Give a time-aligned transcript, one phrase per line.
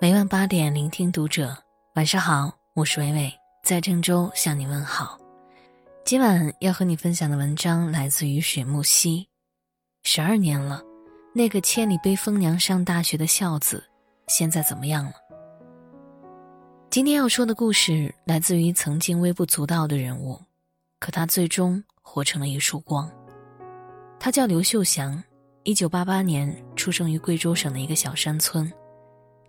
[0.00, 1.56] 每晚八点，聆听读者。
[1.96, 3.32] 晚上好，我是伟伟，
[3.64, 5.18] 在郑州向你问好。
[6.04, 9.28] 今晚要和你分享的文章来自于水木溪。
[10.04, 10.80] 十二年了，
[11.34, 13.82] 那个千里背风娘上大学的孝子，
[14.28, 15.14] 现在怎么样了？
[16.90, 20.40] 今天要说的故事来自于曾经微不足道的人物，
[21.00, 23.10] 可他最终活成了一束光。
[24.20, 25.20] 他叫刘秀祥，
[25.64, 28.72] 一九八八年出生于贵州省的一个小山村。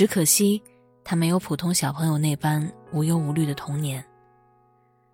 [0.00, 0.62] 只可惜，
[1.04, 4.02] 他没有普通小朋友那般无忧无虑的童年。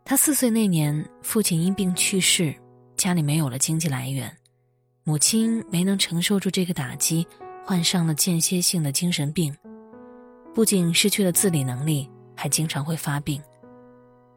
[0.04, 2.54] 他四岁那年，父亲因病去世，
[2.94, 4.32] 家里没有了经济来源，
[5.02, 7.26] 母亲没能承受住这个打击，
[7.64, 9.52] 患上了间歇性的精神病，
[10.54, 13.42] 不仅失去了自理能力，还经常会发病，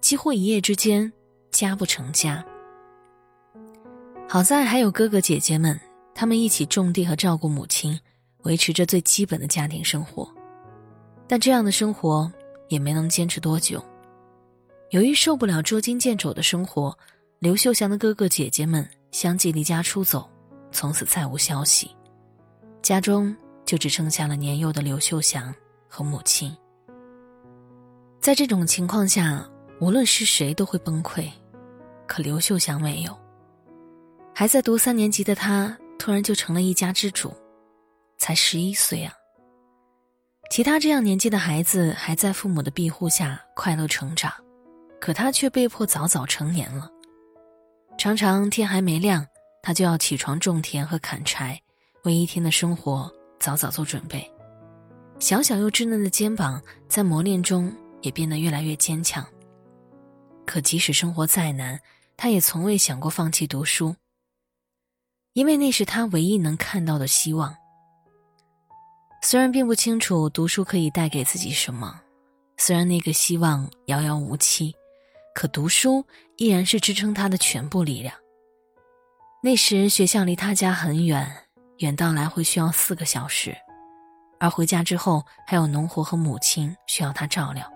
[0.02, 1.14] 几乎一夜之间
[1.52, 2.44] 家不成家。
[4.28, 5.80] 好在还有哥哥姐姐们，
[6.16, 8.00] 他们一起种地和照顾母亲。
[8.44, 10.26] 维持着最基本的家庭生活，
[11.30, 12.30] 但这样的生活
[12.70, 13.86] 也没能坚持多久。
[14.90, 16.98] 由于受不了捉襟见肘的生活，
[17.38, 20.28] 刘秀祥的哥哥姐姐们相继离家出走，
[20.72, 21.96] 从此再无消息，
[22.82, 25.54] 家中就只剩下了年幼的刘秀祥
[25.88, 26.52] 和母亲。
[28.20, 29.48] 在这种情况下，
[29.80, 31.30] 无论是谁都会崩溃，
[32.08, 33.16] 可刘秀祥没有。
[34.34, 37.32] 还在读三年级的他，突然就成了一家之主。
[38.18, 39.14] 才十一岁啊！
[40.50, 44.34] 其他这样年纪的孩子还在父母的庇护下快乐成长，
[45.00, 46.90] 可他却被迫早早成年了。
[48.00, 49.26] 常常天还没亮，
[49.62, 51.62] 他就要起床种田和砍柴，
[52.04, 54.28] 为一天的生活早早做准备。
[55.20, 59.24] 小小又稚嫩的肩膀在磨练中也变得越来越坚强。
[60.48, 61.80] 可即使生活再难，
[62.18, 63.96] 他也从未想过放弃读书，
[65.34, 67.56] 因为那是他唯一能看到的希望。
[69.22, 72.00] 虽然并不清楚读书可以带给自己什么，
[72.58, 74.74] 虽然那个希望遥遥无期，
[75.36, 76.04] 可读书
[76.38, 78.14] 依然是支撑他的全部力量。
[79.44, 81.30] 那时学校离他家很远，
[81.78, 83.56] 远到来回需要四个小时，
[84.40, 87.70] 而回家之后还有农活和母亲需要他照料。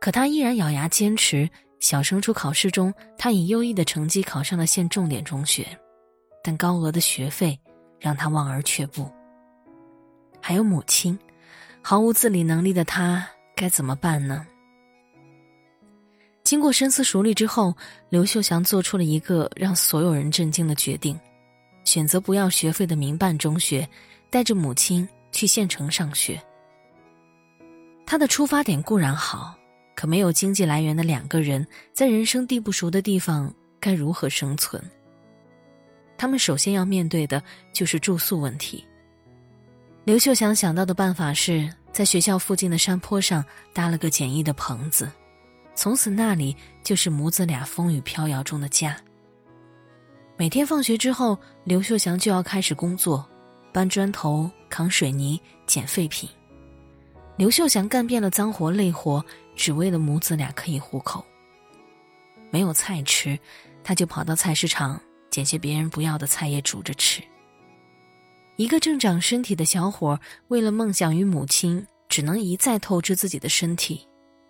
[0.00, 1.48] 可他依然咬牙坚持。
[1.80, 5.66] 小升初考试中，他以优异的成绩考上了县重点中学，
[6.42, 7.60] 但高额的学费
[8.00, 9.10] 让他望而却步。
[10.46, 11.18] 还有母亲，
[11.80, 14.46] 毫无自理能力的他该怎么办呢？
[16.42, 17.74] 经过深思熟虑之后，
[18.10, 21.18] 刘秀祥做出了一个让所有人震惊的决定：
[21.84, 23.88] 选择不要学费的民办中学，
[24.28, 26.38] 带着母亲去县城上学。
[28.04, 29.56] 他的出发点固然好，
[29.96, 33.50] 可没有经济来源的两个人，在人生地不熟的地方
[33.80, 34.78] 该如何生存？
[36.18, 38.84] 他们首先要面对的就是住宿问题。
[40.04, 43.42] 刘秀祥想到的办法是在学校附近的山坡上
[43.72, 45.10] 搭了个简易的棚子，
[45.74, 48.94] 从此那里就是母子俩风雨飘摇中的家。
[50.36, 53.26] 每天放学之后，刘秀祥就要开始工作，
[53.72, 56.28] 搬砖头、扛水泥、捡废品。
[57.38, 59.24] 刘秀祥干遍了脏活累活，
[59.56, 61.24] 只为了母子俩可以糊口。
[62.50, 63.38] 没有菜吃，
[63.82, 65.00] 他就跑到菜市场
[65.30, 67.22] 捡些别人不要的菜叶煮着吃。
[68.56, 74.06] 一个正长身体的小伙，为了梦想与母亲，只能一再透支自己的身体，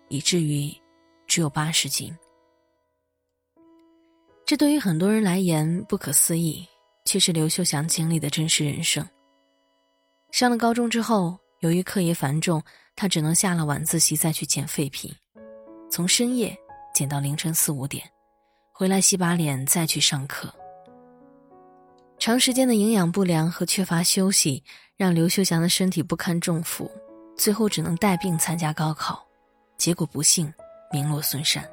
[0.09, 0.71] 以至于
[1.25, 2.15] 只有八十斤。
[4.45, 6.63] 这对于很多人来言不可思议，
[7.05, 9.03] 却是刘秀祥经历的真实人生。
[10.31, 12.61] 上了高中之后，由于课业繁重，
[12.95, 15.11] 他只能下了晚自习再去捡废品，
[15.89, 16.55] 从深夜
[16.93, 18.07] 捡到凌晨四五点，
[18.71, 20.53] 回来洗把脸再去上课。
[22.25, 24.63] 长时间的营养不良和缺乏休息，
[24.97, 26.89] 让刘秀祥的身体不堪重负，
[27.37, 29.23] 最后只能带病参加高考，
[29.77, 30.51] 结果不幸
[30.91, 31.63] 名落孙山。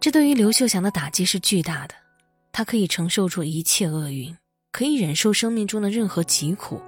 [0.00, 1.94] 这对于刘秀祥的打击是巨大的，
[2.50, 4.34] 他可以承受住一切厄运，
[4.72, 6.80] 可以忍受生命中的任何疾苦，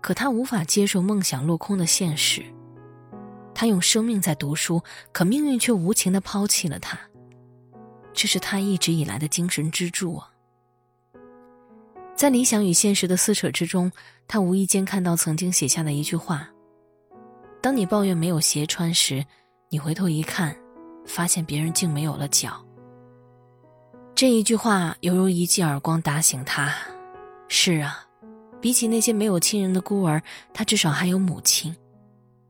[0.00, 2.42] 可他无法接受梦想落空的现实。
[3.54, 4.82] 他用生命在读书，
[5.12, 6.98] 可命运却无情的抛弃了他。
[8.14, 10.31] 这是他一直以来的精神支柱啊。
[12.22, 13.90] 在理想与现实的撕扯之中，
[14.28, 16.48] 他无意间看到曾经写下的一句话
[17.60, 19.26] ：“当你抱怨没有鞋穿时，
[19.68, 20.56] 你回头一看，
[21.04, 22.64] 发现别人竟没有了脚。”
[24.14, 26.72] 这一句话犹如一记耳光打醒他。
[27.48, 28.06] 是啊，
[28.60, 30.22] 比起那些没有亲人的孤儿，
[30.54, 31.74] 他至少还有母亲。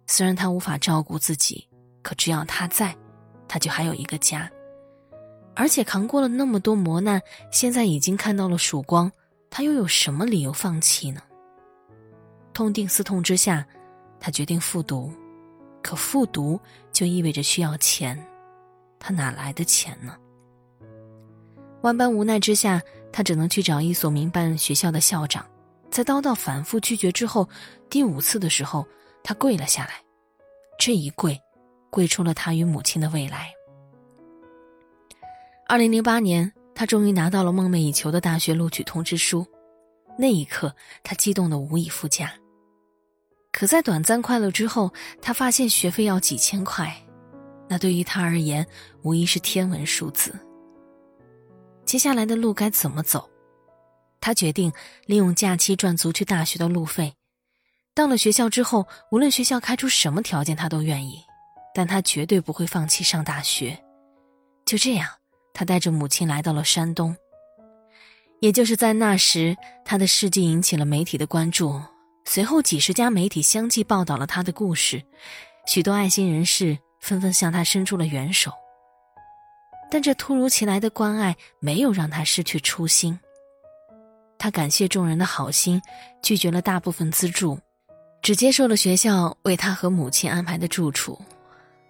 [0.06, 1.66] 虽然他无法照顾自己，
[2.02, 2.94] 可只要他在，
[3.48, 4.50] 他就还有一个家。
[5.54, 7.18] 而且扛过了那么多磨难，
[7.50, 9.10] 现在已经看到了曙光。
[9.54, 11.20] 他又有什么理由放弃呢？
[12.54, 13.64] 痛定思痛之下，
[14.18, 15.12] 他决定复读，
[15.82, 16.58] 可复读
[16.90, 18.18] 就意味着需要钱，
[18.98, 20.16] 他哪来的钱呢？
[21.82, 22.80] 万般无奈之下，
[23.12, 25.46] 他只能去找一所民办学校的校长，
[25.90, 27.46] 在遭到反复拒绝之后，
[27.90, 28.86] 第五次的时候，
[29.22, 29.92] 他跪了下来。
[30.78, 31.38] 这一跪，
[31.90, 33.52] 跪出了他与母亲的未来。
[35.68, 36.50] 二零零八年，
[36.82, 39.46] 他终于拿到了梦寐以求的大学录取通知书，
[40.18, 40.74] 那一刻，
[41.04, 42.34] 他激动的无以复加。
[43.52, 46.92] 可在短暂快乐之后，他发现学费要几千块，
[47.68, 48.66] 那对于他而言，
[49.02, 50.34] 无疑是天文数字。
[51.84, 53.30] 接下来的路该怎么走？
[54.20, 54.72] 他决定
[55.06, 57.14] 利用假期赚足去大学的路费。
[57.94, 61.20] 到了学校之后，无论学校开出什么条件，他都愿意，
[61.76, 63.80] 但他绝对不会放弃上大学。
[64.66, 65.08] 就这样，
[65.52, 67.16] 他带着母亲来到了山东。
[68.40, 71.80] 也就是在那时，他的事迹引起了媒体的关注，
[72.24, 75.02] 随后几十家媒体相继报道了他的故事，
[75.66, 78.52] 许多爱心人士纷纷向他伸出了援手。
[79.90, 83.18] 但这突如其来的关爱没有让他失去初心。
[84.38, 85.80] 他感谢众人的好心，
[86.22, 87.58] 拒绝了大部分资助。
[88.22, 91.20] 只接受了学校为他和母亲安排的住处，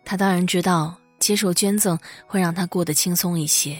[0.04, 1.96] 他当然知道接受捐赠
[2.26, 3.78] 会让他过得轻松一些，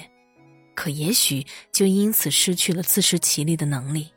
[0.77, 4.09] 可也许就因此失去了自食其力的能力。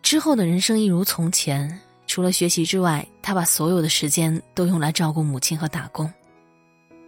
[0.00, 6.08] 之后的人生一如从前，除了学习之外，他把所有的时间都用来照顾母亲和打工。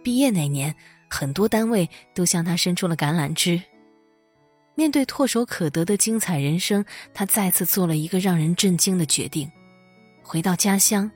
[0.03, 0.75] 毕业那年，
[1.09, 3.61] 很多单位都向他伸出了橄榄枝。
[4.75, 9.49] 面对唾手可得的精彩人生，他再次做了一个让人震惊的决定：
[10.21, 11.09] 回到家乡，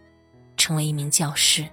[0.55, 1.67] 成为一名教师。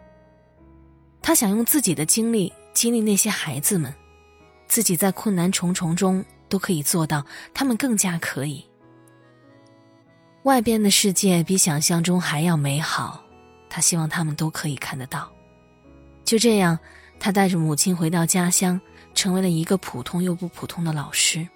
[1.26, 3.92] 他想用自己的经历激励那些孩子们，
[4.68, 7.24] 自己在困难重重中都可以做到，
[7.54, 8.62] 他们更加可以。
[10.42, 13.24] 外边的世界比想象中还要美好，
[13.70, 15.32] 他希望他们都可以看得到。
[16.26, 16.78] 就这样，
[17.18, 18.78] 他带着母亲回到家乡，
[19.14, 21.48] 成为了一个普通又不普通的老师。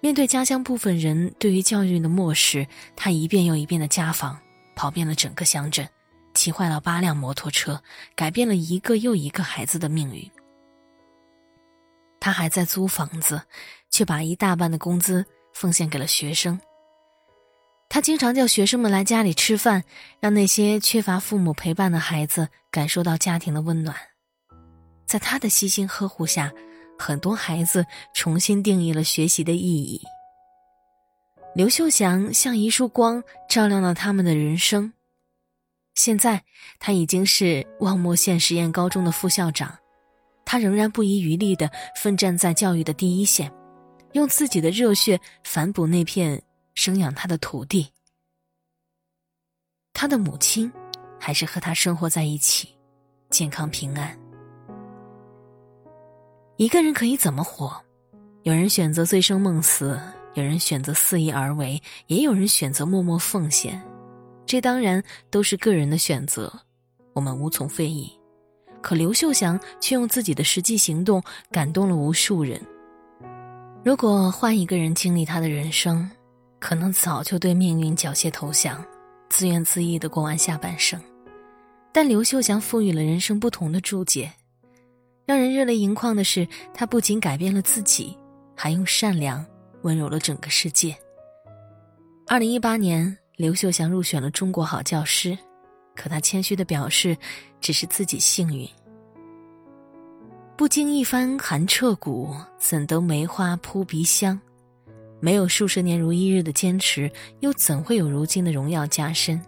[0.00, 4.38] 面对家乡部分人对于教育的漠视，他一遍又一遍的家访，
[4.74, 5.86] 跑遍了整个乡镇，
[6.34, 7.82] 骑坏了八辆摩托车，
[8.14, 10.30] 改变了一个又一个孩子的命运。
[12.20, 13.42] 他还在租房子，
[13.90, 16.60] 却把一大半的工资奉献给了学生。
[17.88, 19.84] 他经常叫学生们来家里吃饭，
[20.20, 23.96] 让那些缺乏父母陪伴的孩子感受到家庭的温暖。
[25.06, 26.52] 在他的悉心呵护下。
[26.98, 27.84] 很多孩子
[28.14, 30.00] 重新定义了学习的意义。
[31.52, 34.92] 刘秀祥像一束光，照亮了他们的人生。
[35.94, 36.42] 现在
[36.78, 39.76] 他已经是望谟县实验高中的副校长，
[40.44, 43.52] 他仍然不遗余力的奋战在教育的第一线，
[44.12, 46.42] 用自己的热血反哺那片
[46.74, 47.86] 生养他的土地。
[49.92, 50.72] 他的母亲
[51.20, 52.74] 还是和他生活在一起，
[53.30, 54.18] 健康平安。
[56.56, 57.80] 一个人可以怎么活？
[58.44, 60.00] 有人选择醉生梦死，
[60.34, 63.80] 有人选择肆意而为，也有人选择默默奉献。
[64.52, 66.52] 这当然都是个人的选择，
[67.14, 68.12] 我们无从非议。
[68.82, 72.60] 可刘秀祥却用自己的实际行动感动了无数人。
[73.82, 76.06] 如果换一个人经历他的人生，
[76.58, 78.84] 可能早就对命运缴械投降，
[79.30, 81.00] 自怨自艾的过完下半生。
[81.90, 84.30] 但刘秀祥赋予了人生不同的注解。
[85.24, 88.14] 让人热泪盈眶的是，他不仅改变了自己，
[88.54, 89.42] 还用善良
[89.80, 90.94] 温柔了整个世界。
[92.26, 95.36] 二零一八年，刘秀祥入选了中国好教师，
[95.96, 97.16] 可他谦虚的表示，
[97.60, 98.64] 只是自己幸运。
[100.56, 104.40] 不经一番寒彻骨，怎得梅花扑鼻香？
[105.18, 109.44] 没有数十年如一日的坚持，又怎会有如今的荣耀加身？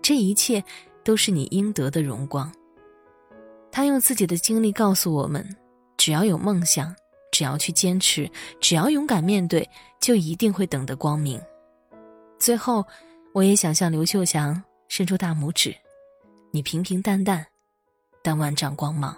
[0.00, 0.64] 这一切，
[1.04, 2.50] 都是你应得的荣光。
[3.70, 5.46] 他用自己的经历告诉我们：
[5.98, 6.96] 只要有梦想，
[7.30, 8.30] 只要去坚持，
[8.62, 9.68] 只要勇敢面对，
[10.00, 11.38] 就一定会等得光明。
[12.38, 12.84] 最后，
[13.36, 15.76] 我也想向刘秀祥伸出大拇指：
[16.52, 17.46] 你平平淡淡，
[18.22, 19.14] 但万丈光芒。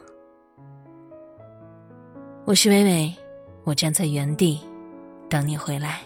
[2.45, 3.15] 我是伟伟，
[3.63, 4.61] 我站在原地，
[5.31, 6.01] 等你回来。